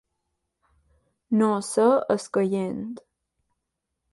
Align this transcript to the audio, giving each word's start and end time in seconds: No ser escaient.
No 1.41 1.49
ser 1.67 1.87
escaient. 2.17 2.83